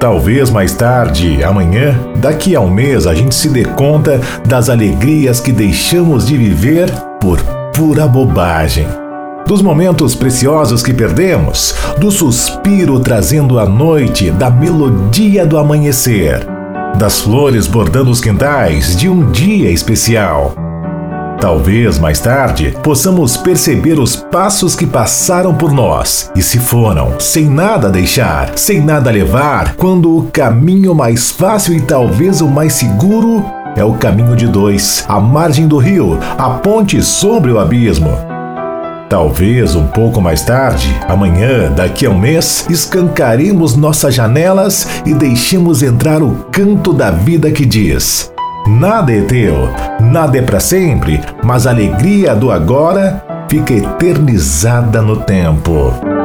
[0.00, 5.40] Talvez mais tarde, amanhã, daqui a um mês, a gente se dê conta das alegrias
[5.40, 6.88] que deixamos de viver
[7.20, 7.42] por
[7.74, 8.86] pura bobagem.
[9.44, 16.46] Dos momentos preciosos que perdemos, do suspiro trazendo a noite, da melodia do amanhecer,
[16.96, 20.67] das flores bordando os quintais de um dia especial.
[21.40, 27.48] Talvez mais tarde possamos perceber os passos que passaram por nós e se foram, sem
[27.48, 33.44] nada deixar, sem nada levar, quando o caminho mais fácil e talvez o mais seguro
[33.76, 38.10] é o caminho de dois, a margem do rio, a ponte sobre o abismo.
[39.08, 45.84] Talvez um pouco mais tarde, amanhã, daqui a um mês, escancaremos nossas janelas e deixemos
[45.84, 48.30] entrar o canto da vida que diz:
[48.68, 55.16] Nada é teu, nada é para sempre, mas a alegria do agora fica eternizada no
[55.16, 56.17] tempo.